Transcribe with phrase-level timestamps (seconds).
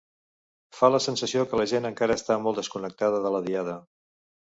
[0.77, 3.81] Fa la sensació que la gent encara està molt desconnectada de la Diada.